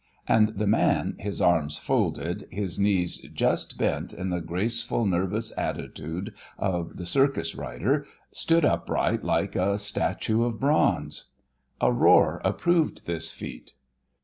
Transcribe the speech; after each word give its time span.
And 0.27 0.57
the 0.57 0.65
man, 0.65 1.15
his 1.19 1.39
arms 1.43 1.77
folded, 1.77 2.47
his 2.49 2.79
knees 2.79 3.19
just 3.31 3.77
bent 3.77 4.13
in 4.13 4.31
the 4.31 4.41
graceful 4.41 5.05
nervous 5.05 5.55
attitude 5.55 6.33
of 6.57 6.97
the 6.97 7.05
circus 7.05 7.53
rider, 7.53 8.07
stood 8.31 8.65
upright 8.65 9.23
like 9.23 9.55
a 9.55 9.77
statue 9.77 10.41
of 10.43 10.59
bronze. 10.59 11.25
A 11.79 11.91
roar 11.93 12.41
approved 12.43 13.05
this 13.05 13.31
feat. 13.31 13.73